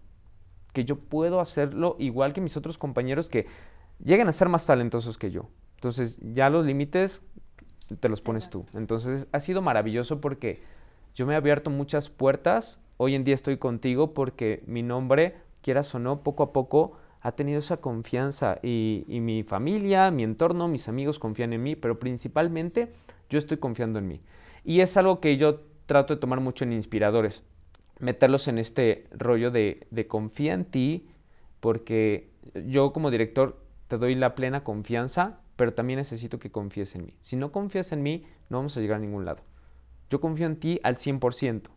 que 0.73 0.85
yo 0.85 0.97
puedo 0.97 1.41
hacerlo 1.41 1.97
igual 1.99 2.33
que 2.33 2.41
mis 2.41 2.57
otros 2.57 2.76
compañeros 2.76 3.29
que 3.29 3.47
lleguen 4.03 4.29
a 4.29 4.33
ser 4.33 4.49
más 4.49 4.67
talentosos 4.67 5.17
que 5.17 5.31
yo. 5.31 5.49
Entonces 5.76 6.19
ya 6.21 6.50
los 6.50 6.67
límites 6.67 7.23
te 8.00 8.09
los 8.09 8.21
pones 8.21 8.50
tú. 8.50 8.67
Entonces 8.75 9.29
ha 9.33 9.41
sido 9.41 9.62
maravilloso 9.62 10.21
porque 10.21 10.62
yo 11.14 11.26
me 11.26 11.35
he 11.35 11.37
abierto 11.37 11.71
muchas 11.71 12.11
puertas. 12.11 12.81
Hoy 12.97 13.14
en 13.14 13.25
día 13.25 13.35
estoy 13.35 13.59
contigo 13.59 14.12
porque 14.14 14.64
mi 14.67 14.83
nombre, 14.83 15.37
quieras 15.62 15.95
o 15.95 15.99
no, 15.99 16.23
poco 16.23 16.43
a 16.43 16.53
poco 16.53 16.97
ha 17.25 17.33
tenido 17.33 17.59
esa 17.59 17.78
confianza 17.78 18.59
y, 18.62 19.07
mi 19.09 19.45
familia, 19.45 20.11
mi 20.11 20.25
entorno, 20.25 20.69
mis 20.69 20.88
amigos 20.88 21.19
confían 21.19 21.54
en 21.54 21.62
mí, 21.62 21.75
pero 21.75 21.99
principalmente 21.99 22.93
yo 23.31 23.38
estoy 23.38 23.57
confiando 23.57 23.99
en 23.99 24.09
mí. 24.09 24.21
Y 24.62 24.81
es 24.81 24.95
algo 24.99 25.21
que 25.21 25.38
yo 25.38 25.61
trato 25.87 26.14
de 26.14 26.21
tomar 26.21 26.40
mucho 26.40 26.64
en 26.64 26.75
inspiradores, 26.75 27.43
meterlos 27.99 28.47
en 28.47 28.59
este 28.59 29.07
rollo 29.11 29.50
de, 29.50 29.87
de 29.90 30.07
confía 30.07 30.52
en 30.52 30.66
ti, 30.66 31.09
porque 31.61 32.28
yo 32.66 32.93
como 32.93 33.11
director 33.11 33.59
te 33.88 33.97
doy 33.97 34.14
la 34.14 34.35
plena 34.35 34.62
confianza, 34.62 35.40
pero 35.57 35.73
también 35.73 36.00
necesito 36.00 36.38
que 36.38 36.52
confíes 36.52 36.95
en 36.95 37.07
mí. 37.07 37.14
Si 37.23 37.37
no 37.37 37.52
confías 37.52 37.90
en 37.93 38.02
mí, 38.02 38.26
no 38.50 38.59
vamos 38.59 38.76
a 38.76 38.81
llegar 38.81 38.99
a 38.99 39.00
ningún 39.00 39.25
lado. 39.25 39.40
Yo 40.11 40.21
confío 40.21 40.45
en 40.45 40.57
ti 40.57 40.78
al 40.83 40.99
100%. 40.99 41.71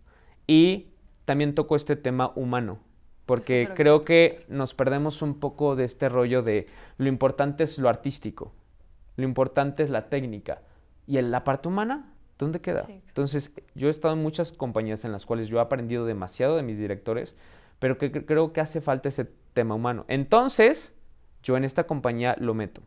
Y 0.46 0.88
también 1.24 1.56
toco 1.56 1.78
este 1.78 1.96
tema 1.96 2.34
humano, 2.36 2.80
porque 3.28 3.70
creo 3.76 4.06
que 4.06 4.46
nos 4.48 4.74
perdemos 4.74 5.22
un 5.22 5.40
poco 5.40 5.76
de 5.76 5.84
este 5.84 6.08
rollo 6.08 6.42
de 6.42 6.68
lo 6.98 7.10
importante 7.10 7.66
es 7.66 7.78
lo 7.78 7.90
artístico, 7.90 8.54
lo 9.18 9.26
importante 9.26 9.84
es 9.84 9.90
la 9.90 10.10
técnica. 10.10 10.62
¿Y 11.06 11.18
en 11.18 11.30
la 11.30 11.44
parte 11.44 11.68
humana? 11.68 12.14
¿Dónde 12.40 12.62
queda? 12.62 12.88
Entonces, 12.88 13.52
yo 13.76 13.90
he 13.90 13.92
estado 13.92 14.14
en 14.14 14.24
muchas 14.24 14.54
compañías 14.54 15.04
en 15.04 15.12
las 15.12 15.26
cuales 15.26 15.50
yo 15.50 15.58
he 15.58 15.62
aprendido 15.62 16.06
demasiado 16.06 16.56
de 16.56 16.64
mis 16.64 16.78
directores, 16.78 17.36
pero 17.80 17.98
que 17.98 18.12
creo 18.12 18.54
que 18.54 18.62
hace 18.62 18.80
falta 18.80 19.10
ese 19.10 19.26
tema 19.54 19.76
humano. 19.76 20.06
Entonces, 20.08 20.96
yo 21.44 21.58
en 21.58 21.66
esta 21.66 21.86
compañía 21.86 22.36
lo 22.40 22.54
meto. 22.54 22.82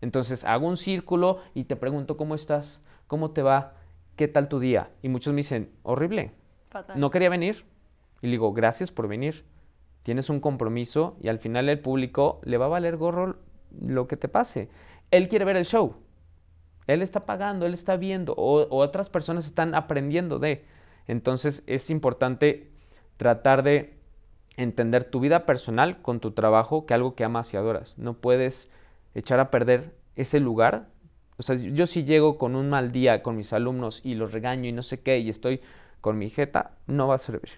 Entonces, 0.00 0.44
hago 0.44 0.66
un 0.66 0.76
círculo 0.76 1.38
y 1.54 1.64
te 1.64 1.76
pregunto 1.76 2.16
cómo 2.16 2.34
estás, 2.34 2.82
cómo 3.06 3.30
te 3.30 3.42
va, 3.42 3.74
qué 4.16 4.26
tal 4.26 4.48
tu 4.48 4.58
día. 4.58 4.90
Y 5.02 5.08
muchos 5.08 5.32
me 5.32 5.38
dicen, 5.38 5.70
horrible, 5.84 6.32
no 6.96 7.10
quería 7.10 7.28
venir. 7.28 7.64
Y 8.22 8.26
le 8.26 8.32
digo, 8.32 8.52
gracias 8.52 8.90
por 8.90 9.06
venir. 9.06 9.44
Tienes 10.04 10.30
un 10.30 10.38
compromiso 10.38 11.16
y 11.20 11.28
al 11.28 11.40
final 11.40 11.68
el 11.68 11.80
público 11.80 12.40
le 12.44 12.58
va 12.58 12.66
a 12.66 12.68
valer 12.68 12.96
gorro 12.96 13.36
lo 13.80 14.06
que 14.06 14.16
te 14.16 14.28
pase. 14.28 14.68
Él 15.10 15.28
quiere 15.28 15.44
ver 15.44 15.56
el 15.56 15.64
show. 15.64 15.96
Él 16.86 17.02
está 17.02 17.20
pagando, 17.20 17.66
él 17.66 17.74
está 17.74 17.96
viendo, 17.96 18.34
o, 18.36 18.66
otras 18.76 19.08
personas 19.08 19.46
están 19.46 19.74
aprendiendo 19.74 20.38
de. 20.38 20.64
Entonces 21.06 21.62
es 21.66 21.90
importante 21.90 22.70
tratar 23.16 23.62
de 23.62 23.94
entender 24.56 25.04
tu 25.04 25.20
vida 25.20 25.46
personal 25.46 26.02
con 26.02 26.20
tu 26.20 26.32
trabajo, 26.32 26.86
que 26.86 26.94
algo 26.94 27.14
que 27.14 27.24
amas 27.24 27.52
y 27.54 27.56
adoras. 27.56 27.98
No 27.98 28.14
puedes 28.14 28.70
echar 29.14 29.40
a 29.40 29.50
perder 29.50 29.94
ese 30.16 30.40
lugar. 30.40 30.88
O 31.36 31.42
sea, 31.42 31.56
yo 31.56 31.86
si 31.86 32.04
llego 32.04 32.38
con 32.38 32.54
un 32.54 32.68
mal 32.68 32.92
día 32.92 33.22
con 33.22 33.36
mis 33.36 33.52
alumnos 33.52 34.00
y 34.04 34.14
los 34.14 34.32
regaño 34.32 34.68
y 34.68 34.72
no 34.72 34.82
sé 34.82 35.00
qué 35.00 35.18
y 35.18 35.30
estoy 35.30 35.60
con 36.00 36.18
mi 36.18 36.30
jeta, 36.30 36.72
no 36.86 37.08
va 37.08 37.14
a 37.14 37.18
servir. 37.18 37.50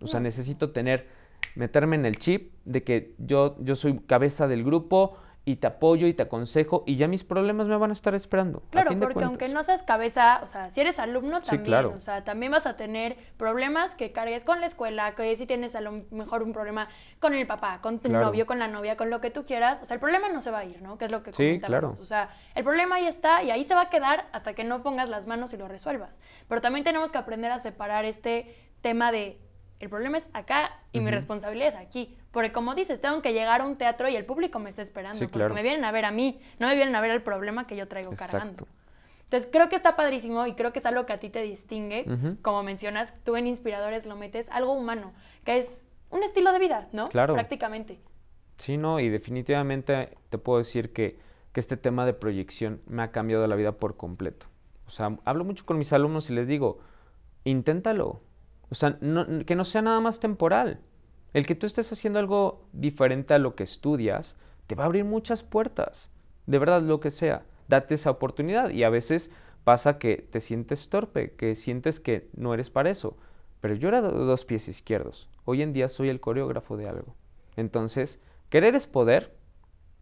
O 0.00 0.06
sea, 0.06 0.20
necesito 0.20 0.70
tener, 0.70 1.08
meterme 1.54 1.96
en 1.96 2.06
el 2.06 2.18
chip 2.18 2.52
de 2.64 2.82
que 2.82 3.14
yo, 3.18 3.56
yo 3.60 3.76
soy 3.76 3.98
cabeza 3.98 4.48
del 4.48 4.64
grupo, 4.64 5.16
y 5.44 5.56
te 5.56 5.66
apoyo 5.66 6.06
y 6.06 6.14
te 6.14 6.22
aconsejo 6.22 6.84
y 6.86 6.96
ya 6.96 7.08
mis 7.08 7.24
problemas 7.24 7.66
me 7.66 7.76
van 7.76 7.90
a 7.90 7.92
estar 7.94 8.14
esperando. 8.14 8.62
Claro, 8.70 8.98
porque 9.00 9.24
aunque 9.24 9.48
no 9.48 9.62
seas 9.62 9.82
cabeza, 9.82 10.40
o 10.42 10.46
sea, 10.46 10.70
si 10.70 10.80
eres 10.80 10.98
alumno 10.98 11.40
también, 11.40 11.86
o 11.86 12.00
sea, 12.00 12.24
también 12.24 12.52
vas 12.52 12.66
a 12.66 12.76
tener 12.76 13.16
problemas 13.36 13.94
que 13.94 14.12
cargues 14.12 14.44
con 14.44 14.60
la 14.60 14.66
escuela, 14.66 15.14
que 15.14 15.34
si 15.36 15.46
tienes 15.46 15.74
a 15.74 15.80
lo 15.80 16.04
mejor 16.10 16.42
un 16.42 16.52
problema 16.52 16.88
con 17.20 17.34
el 17.34 17.46
papá, 17.46 17.80
con 17.80 17.98
tu 17.98 18.10
novio, 18.10 18.46
con 18.46 18.58
la 18.58 18.68
novia, 18.68 18.96
con 18.96 19.08
lo 19.08 19.20
que 19.20 19.30
tú 19.30 19.46
quieras, 19.46 19.80
o 19.82 19.86
sea, 19.86 19.94
el 19.94 20.00
problema 20.00 20.28
no 20.28 20.40
se 20.40 20.50
va 20.50 20.58
a 20.58 20.64
ir, 20.64 20.82
¿no? 20.82 20.98
Que 20.98 21.06
es 21.06 21.10
lo 21.10 21.22
que 21.22 21.32
Sí, 21.32 21.58
claro. 21.60 21.96
O 22.00 22.04
sea, 22.04 22.30
el 22.54 22.62
problema 22.62 22.96
ahí 22.96 23.06
está 23.06 23.42
y 23.42 23.50
ahí 23.50 23.64
se 23.64 23.74
va 23.74 23.82
a 23.82 23.90
quedar 23.90 24.26
hasta 24.32 24.52
que 24.52 24.64
no 24.64 24.82
pongas 24.82 25.08
las 25.08 25.26
manos 25.26 25.52
y 25.52 25.56
lo 25.56 25.68
resuelvas. 25.68 26.20
Pero 26.48 26.60
también 26.60 26.84
tenemos 26.84 27.10
que 27.10 27.18
aprender 27.18 27.50
a 27.50 27.58
separar 27.58 28.04
este 28.04 28.54
tema 28.82 29.10
de 29.10 29.38
el 29.80 29.88
problema 29.88 30.18
es 30.18 30.28
acá 30.34 30.78
y 30.92 31.00
mi 31.00 31.10
responsabilidad 31.10 31.68
es 31.68 31.74
aquí. 31.74 32.14
Porque 32.30 32.52
como 32.52 32.74
dices, 32.74 33.00
tengo 33.00 33.22
que 33.22 33.32
llegar 33.32 33.62
a 33.62 33.64
un 33.64 33.76
teatro 33.76 34.08
y 34.08 34.14
el 34.14 34.26
público 34.26 34.58
me 34.58 34.68
está 34.68 34.82
esperando. 34.82 35.18
porque 35.28 35.48
me 35.48 35.62
vienen 35.62 35.84
a 35.84 35.90
ver 35.90 36.04
a 36.04 36.10
mí, 36.10 36.38
no 36.58 36.68
me 36.68 36.74
vienen 36.74 36.94
a 36.94 37.00
ver 37.00 37.10
el 37.10 37.22
problema 37.22 37.66
que 37.66 37.76
yo 37.76 37.88
traigo 37.88 38.12
cargando. 38.14 38.68
Entonces 39.24 39.48
creo 39.50 39.68
que 39.68 39.76
está 39.76 39.96
padrísimo 39.96 40.46
y 40.46 40.54
creo 40.54 40.72
que 40.72 40.80
es 40.80 40.86
algo 40.86 41.06
que 41.06 41.14
a 41.14 41.18
ti 41.18 41.30
te 41.30 41.42
distingue. 41.42 42.04
Como 42.42 42.62
mencionas, 42.62 43.14
tú 43.24 43.36
en 43.36 43.46
Inspiradores 43.46 44.04
lo 44.04 44.16
metes 44.16 44.50
algo 44.50 44.74
humano, 44.74 45.12
que 45.44 45.58
es 45.58 45.84
un 46.10 46.22
estilo 46.22 46.52
de 46.52 46.58
vida, 46.58 46.88
¿no? 46.92 47.08
Claro. 47.08 47.34
Prácticamente. 47.34 48.00
Sí, 48.58 48.76
no, 48.76 49.00
y 49.00 49.08
definitivamente 49.08 50.18
te 50.28 50.36
puedo 50.36 50.58
decir 50.58 50.92
que, 50.92 51.18
que 51.52 51.60
este 51.60 51.78
tema 51.78 52.04
de 52.04 52.12
proyección 52.12 52.82
me 52.86 53.02
ha 53.02 53.12
cambiado 53.12 53.46
la 53.46 53.56
vida 53.56 53.72
por 53.72 53.96
completo. 53.96 54.46
O 54.86 54.90
sea, 54.90 55.16
hablo 55.24 55.44
mucho 55.44 55.64
con 55.64 55.78
mis 55.78 55.92
alumnos 55.94 56.28
y 56.28 56.34
les 56.34 56.46
digo, 56.46 56.80
inténtalo 57.44 58.20
o 58.70 58.74
sea, 58.74 58.98
que 59.46 59.54
no 59.54 59.64
sea 59.64 59.82
nada 59.82 60.00
más 60.00 60.20
temporal. 60.20 60.80
El 61.32 61.46
que 61.46 61.54
tú 61.54 61.66
estés 61.66 61.92
haciendo 61.92 62.18
algo 62.18 62.66
diferente 62.72 63.34
a 63.34 63.38
lo 63.38 63.54
que 63.54 63.64
estudias 63.64 64.36
te 64.66 64.74
va 64.74 64.84
a 64.84 64.86
abrir 64.86 65.04
muchas 65.04 65.42
puertas. 65.42 66.08
De 66.46 66.58
verdad, 66.58 66.82
lo 66.82 67.00
que 67.00 67.10
sea. 67.10 67.44
Date 67.68 67.94
esa 67.94 68.10
oportunidad. 68.10 68.70
Y 68.70 68.84
a 68.84 68.90
veces 68.90 69.30
pasa 69.64 69.98
que 69.98 70.16
te 70.16 70.40
sientes 70.40 70.88
torpe, 70.88 71.32
que 71.32 71.56
sientes 71.56 72.00
que 72.00 72.28
no 72.34 72.54
eres 72.54 72.70
para 72.70 72.90
eso. 72.90 73.16
Pero 73.60 73.74
yo 73.74 73.88
era 73.88 74.02
de 74.02 74.08
dos 74.08 74.44
pies 74.44 74.68
izquierdos. 74.68 75.28
Hoy 75.44 75.62
en 75.62 75.72
día 75.72 75.88
soy 75.88 76.08
el 76.08 76.20
coreógrafo 76.20 76.76
de 76.76 76.88
algo. 76.88 77.14
Entonces, 77.56 78.20
querer 78.48 78.74
es 78.74 78.86
poder 78.86 79.36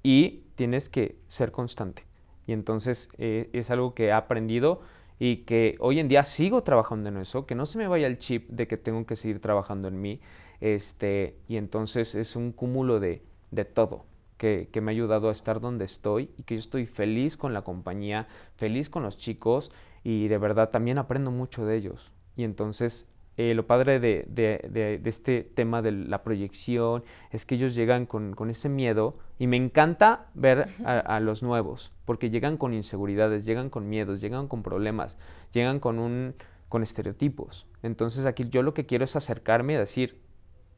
y 0.03 0.45
tienes 0.55 0.89
que 0.89 1.19
ser 1.29 1.53
constante. 1.53 2.05
Y 2.47 2.53
entonces 2.53 3.11
eh, 3.19 3.51
es 3.53 3.71
algo 3.71 3.95
que 3.95 4.07
he 4.07 4.13
aprendido 4.13 4.81
y 5.19 5.39
que 5.39 5.77
hoy 5.81 5.99
en 5.99 6.09
día 6.09 6.25
sigo 6.25 6.63
trabajando 6.63 7.09
en 7.09 7.19
eso, 7.19 7.47
que 7.47 7.55
no 7.55 7.67
se 7.67 7.79
me 7.79 7.89
vaya 7.89 8.07
el 8.07 8.19
chip 8.19 8.49
de 8.51 8.67
que 8.67 8.77
tengo 8.77 9.07
que 9.07 9.17
seguir 9.17 9.41
trabajando 9.41 9.89
en 9.89 10.01
mí, 10.01 10.21
este, 10.61 11.37
y 11.49 11.57
entonces 11.57 12.15
es 12.15 12.37
un 12.37 12.53
cúmulo 12.53 13.01
de, 13.01 13.23
de 13.51 13.65
todo 13.65 14.07
que, 14.37 14.69
que, 14.73 14.81
me 14.81 14.91
ha 14.91 14.95
ayudado 14.95 15.29
a 15.29 15.33
estar 15.33 15.61
donde 15.61 15.85
estoy 15.85 16.31
y 16.39 16.45
que 16.45 16.55
yo 16.55 16.61
estoy 16.61 16.87
feliz 16.87 17.37
con 17.37 17.53
la 17.53 17.63
compañía, 17.63 18.29
feliz 18.57 18.89
con 18.89 19.03
los 19.03 19.19
chicos 19.19 19.71
y 20.05 20.29
de 20.29 20.39
verdad 20.39 20.71
también 20.71 20.99
aprendo 20.99 21.31
mucho 21.31 21.67
de 21.67 21.77
ellos. 21.77 22.13
Y 22.37 22.45
entonces 22.45 23.09
eh, 23.39 23.55
lo 23.55 23.69
padre 23.69 24.01
de, 24.01 24.25
de, 24.29 24.69
de, 24.69 25.09
este 25.09 25.45
tema 25.45 25.81
de 25.81 25.93
la 25.93 26.25
proyección 26.25 27.05
es 27.31 27.47
que 27.47 27.55
ellos 27.55 27.77
llegan 27.77 28.05
con, 28.05 28.35
con 28.35 28.51
ese 28.51 28.69
miedo 28.69 29.17
y 29.39 29.47
me 29.47 29.57
encanta 29.57 30.27
ver 30.35 30.75
a, 30.85 31.21
los 31.21 31.41
nuevos 31.41 31.93
porque 32.05 32.31
llegan 32.31 32.57
con 32.57 32.75
inseguridades, 32.75 33.45
llegan 33.45 33.71
con 33.71 33.89
miedos, 33.89 34.21
llegan 34.21 34.49
con 34.49 34.65
problemas, 34.65 35.17
llegan 35.53 35.79
con, 35.79 36.01
un, 36.01 36.35
con 36.69 36.83
estereotipos. 36.83 37.69
Entonces 37.85 38.27
aquí 38.27 38.49
yo 38.51 38.65
lo 38.65 38.75
que 38.75 38.87
quiero 38.87 39.05
es 39.05 39.15
acercarme 39.15 39.75
y 39.75 39.77
decir, 39.77 40.21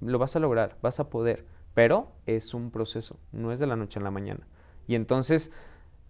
lo 0.02 0.18
vas 0.18 0.36
a 0.36 0.38
lograr, 0.38 0.76
vas 0.82 1.00
a 1.00 1.08
poder, 1.08 1.46
pero 1.72 2.12
es 2.26 2.52
un 2.52 2.70
proceso, 2.70 3.18
no 3.32 3.52
es 3.52 3.58
de 3.58 3.68
la 3.68 3.76
noche 3.76 4.00
a 4.00 4.02
la 4.02 4.10
mañana. 4.10 4.46
Y 4.86 4.96
entonces 4.96 5.50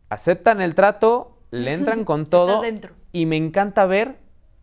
aceptan 0.08 0.60
el 0.60 0.74
trato, 0.74 1.38
le 1.52 1.74
entran 1.74 2.04
con 2.04 2.26
todo 2.26 2.60
y 3.12 3.26
me 3.26 3.36
encanta 3.36 3.86
ver 3.86 4.16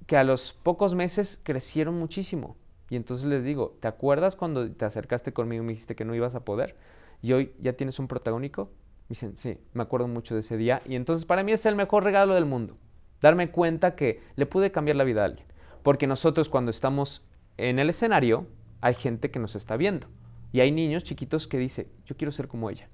que 0.08 0.18
a 0.18 0.24
los 0.24 0.54
pocos 0.64 0.96
meses 0.96 1.40
crecieron 1.44 2.00
muchísimo. 2.00 2.56
Y 2.90 2.96
entonces 2.96 3.28
les 3.28 3.44
digo, 3.44 3.78
¿te 3.82 3.88
acuerdas 3.88 4.36
cuando 4.36 4.72
te 4.72 4.86
acercaste 4.86 5.34
conmigo 5.34 5.64
y 5.64 5.66
me 5.68 5.74
dijiste 5.74 5.96
que 5.96 6.06
no 6.06 6.16
ibas 6.16 6.34
a 6.36 6.46
poder? 6.46 6.76
Y 7.22 7.34
hoy 7.34 7.54
ya 7.60 7.74
tienes 7.74 8.00
un 8.00 8.08
protagónico. 8.08 8.72
Me 9.10 9.10
dicen, 9.10 9.38
sí, 9.38 9.60
me 9.74 9.84
acuerdo 9.84 10.08
mucho 10.08 10.34
de 10.34 10.40
ese 10.40 10.58
día. 10.58 10.82
Y 10.86 10.96
entonces 10.96 11.26
para 11.26 11.44
mí 11.44 11.52
es 11.52 11.66
el 11.66 11.76
mejor 11.76 12.04
regalo 12.04 12.34
del 12.34 12.46
mundo. 12.46 12.78
Darme 13.22 13.52
cuenta 13.52 13.96
que 13.96 14.22
le 14.36 14.46
pude 14.46 14.72
cambiar 14.72 14.96
la 14.96 15.04
vida 15.04 15.24
a 15.24 15.26
alguien. 15.26 15.46
Porque 15.84 16.08
nosotros 16.08 16.48
cuando 16.48 16.72
estamos 16.72 17.24
en 17.58 17.80
el 17.80 17.90
escenario, 17.90 18.48
hay 18.80 18.94
gente 18.94 19.32
que 19.32 19.40
nos 19.40 19.56
está 19.56 19.76
viendo. 19.76 20.08
Y 20.54 20.62
hay 20.62 20.72
niños 20.72 21.04
chiquitos 21.04 21.48
que 21.48 21.58
dicen, 21.58 21.88
yo 22.06 22.16
quiero 22.16 22.32
ser 22.32 22.48
como 22.48 22.70
ella. 22.70 22.88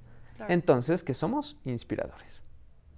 Entonces, 0.48 1.04
que 1.04 1.14
somos 1.14 1.58
inspiradores. 1.64 2.42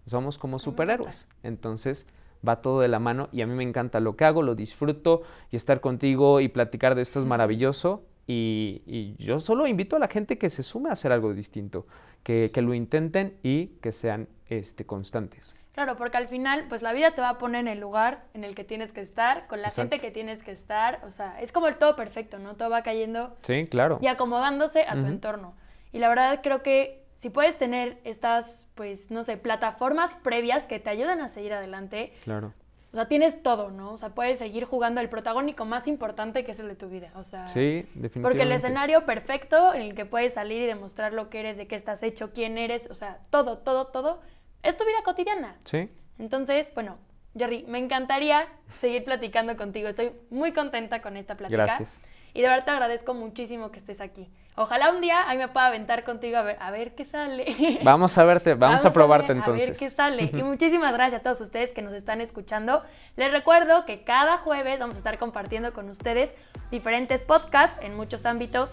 Somos 0.05 0.37
como 0.37 0.59
superhéroes. 0.59 1.27
Entonces, 1.43 2.07
va 2.47 2.61
todo 2.61 2.81
de 2.81 2.87
la 2.87 2.99
mano 2.99 3.29
y 3.31 3.41
a 3.41 3.47
mí 3.47 3.53
me 3.53 3.63
encanta 3.63 3.99
lo 3.99 4.15
que 4.15 4.25
hago, 4.25 4.41
lo 4.41 4.55
disfruto 4.55 5.23
y 5.51 5.55
estar 5.55 5.81
contigo 5.81 6.39
y 6.39 6.47
platicar 6.47 6.95
de 6.95 7.01
esto 7.01 7.19
es 7.19 7.25
maravilloso. 7.25 8.03
Y, 8.27 9.15
yo 9.19 9.39
solo 9.39 9.67
invito 9.67 9.95
a 9.95 9.99
la 9.99 10.07
gente 10.07 10.37
que 10.37 10.49
se 10.49 10.63
sume 10.63 10.89
a 10.89 10.93
hacer 10.93 11.11
algo 11.11 11.33
distinto, 11.33 11.85
que, 12.23 12.51
lo 12.55 12.73
intenten 12.73 13.37
y 13.43 13.67
que 13.81 13.91
sean 13.91 14.27
este, 14.49 14.85
constantes. 14.85 15.55
Claro, 15.73 15.97
porque 15.97 16.17
al 16.17 16.27
final, 16.27 16.65
pues 16.69 16.81
la 16.81 16.93
vida 16.93 17.11
te 17.11 17.21
va 17.21 17.29
a 17.29 17.37
poner 17.37 17.61
en 17.61 17.67
el 17.67 17.79
lugar 17.79 18.23
en 18.33 18.45
el 18.45 18.55
que 18.55 18.63
tienes 18.63 18.93
que 18.93 19.01
estar, 19.01 19.45
con 19.47 19.61
la 19.61 19.69
gente 19.69 19.99
que 19.99 20.09
tienes 20.09 20.41
que 20.41 20.51
estar. 20.51 21.01
O 21.05 21.11
sea, 21.11 21.39
es 21.41 21.51
como 21.51 21.67
el 21.67 21.75
todo 21.75 21.95
perfecto, 21.95 22.39
¿no? 22.39 22.55
Todo 22.55 22.69
va 22.69 22.81
cayendo. 22.81 23.35
Sí, 23.43 23.67
claro. 23.67 23.99
Y 24.01 24.07
acomodándose 24.07 24.85
a 24.87 24.97
tu 24.97 25.05
entorno. 25.05 25.53
Y 25.91 25.99
la 25.99 26.07
verdad 26.07 26.39
creo 26.41 26.63
que 26.63 27.04
si 27.25 27.31
puedes 27.31 27.57
tener 27.57 27.97
estas, 28.03 28.67
pues, 28.75 29.09
no 29.09 29.23
sé, 29.23 29.35
plataformas 29.35 30.15
previas 30.17 30.63
que 30.65 30.79
te 30.79 30.91
ayuden 30.91 31.21
a 31.21 31.27
seguir 31.27 31.53
adelante. 31.53 32.13
Claro. 32.23 32.53
o 32.91 32.95
sea, 32.95 33.07
tienes 33.07 33.41
todo, 33.41 33.71
¿no? 33.71 33.93
O 33.93 33.97
sea, 33.97 34.09
puedes 34.09 34.37
seguir 34.37 34.65
jugando 34.65 35.01
el 35.01 35.09
protagónico 35.09 35.65
más 35.65 35.87
importante 35.87 36.45
que 36.45 36.51
es 36.51 36.59
el 36.59 36.67
de 36.67 36.75
tu 36.75 36.87
vida. 36.87 37.09
O 37.15 37.23
sea, 37.23 37.49
Sí, 37.49 37.87
definitivamente. 37.95 38.21
porque 38.21 38.43
el 38.43 38.51
escenario 38.51 39.07
perfecto 39.07 39.73
en 39.73 39.81
el 39.81 39.95
que 39.95 40.05
puedes 40.05 40.35
salir 40.35 40.61
y 40.61 40.67
demostrar 40.67 41.13
lo 41.13 41.31
que 41.31 41.39
eres, 41.39 41.57
de 41.57 41.65
qué 41.65 41.75
estás 41.75 42.03
hecho, 42.03 42.31
quién 42.31 42.59
eres, 42.59 42.87
o 42.91 42.93
sea, 42.93 43.17
todo, 43.31 43.57
todo, 43.57 43.87
todo, 43.87 44.21
es 44.61 44.77
tu 44.77 44.85
vida 44.85 44.97
cotidiana. 45.03 45.55
Sí. 45.63 45.89
Entonces, 46.19 46.69
bueno, 46.75 46.99
Jerry, 47.35 47.65
me 47.67 47.79
encantaría 47.79 48.47
seguir 48.81 49.03
platicando 49.03 49.57
contigo. 49.57 49.87
Estoy 49.87 50.11
muy 50.29 50.51
contenta 50.51 51.01
con 51.01 51.17
esta 51.17 51.35
plática. 51.37 51.63
Gracias. 51.63 51.99
Y 52.35 52.41
de 52.41 52.49
verdad 52.49 52.65
te 52.65 52.71
agradezco 52.71 53.13
muchísimo 53.13 53.71
que 53.71 53.79
estés 53.79 54.01
aquí. 54.01 54.29
Ojalá 54.57 54.91
un 54.91 54.99
día 55.01 55.27
ahí 55.27 55.37
me 55.37 55.47
pueda 55.47 55.67
aventar 55.67 56.03
contigo 56.03 56.37
a 56.37 56.41
ver, 56.41 56.57
a 56.59 56.69
ver 56.69 56.93
qué 56.93 57.05
sale. 57.05 57.45
Vamos 57.83 58.17
a 58.17 58.25
verte, 58.25 58.53
vamos, 58.55 58.83
a 58.85 58.91
probarte 58.91 59.29
ver- 59.29 59.37
entonces. 59.37 59.67
A 59.67 59.71
ver 59.71 59.79
qué 59.79 59.89
sale. 59.89 60.29
Y 60.31 60.43
muchísimas 60.43 60.93
gracias 60.93 61.21
a 61.21 61.23
todos 61.23 61.39
ustedes 61.39 61.71
que 61.71 61.81
nos 61.81 61.93
están 61.93 62.19
escuchando. 62.19 62.83
Les 63.15 63.31
recuerdo 63.31 63.85
que 63.85 64.03
cada 64.03 64.37
jueves 64.37 64.79
vamos 64.79 64.95
a 64.95 64.97
estar 64.97 65.17
compartiendo 65.17 65.73
con 65.73 65.89
ustedes 65.89 66.29
diferentes 66.71 67.23
podcasts 67.23 67.77
en 67.81 67.95
muchos 67.95 68.25
ámbitos 68.25 68.71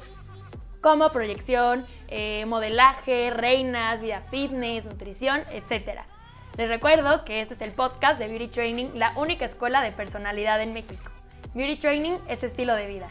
como 0.82 1.08
proyección, 1.10 1.86
eh, 2.08 2.44
modelaje, 2.46 3.30
reinas, 3.30 4.02
vida 4.02 4.22
fitness, 4.22 4.86
nutrición, 4.86 5.40
etc. 5.52 6.00
Les 6.58 6.68
recuerdo 6.68 7.24
que 7.24 7.40
este 7.40 7.54
es 7.54 7.60
el 7.62 7.70
podcast 7.70 8.18
de 8.18 8.26
Beauty 8.26 8.48
Training, 8.48 8.86
la 8.94 9.12
única 9.16 9.44
escuela 9.44 9.82
de 9.82 9.92
personalidad 9.92 10.60
en 10.60 10.72
México. 10.72 11.10
Beauty 11.54 11.76
Training 11.76 12.14
es 12.28 12.42
estilo 12.42 12.74
de 12.74 12.86
vida. 12.88 13.06